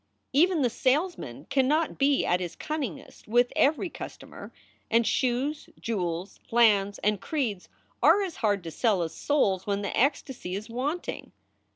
[0.33, 4.51] Even the salesman cannot be at his cunningest with every customer;
[4.89, 7.69] and shoes, jewels, lands, and creeds
[8.01, 11.33] are as hard to sell as souls when the ecstasy is wanting.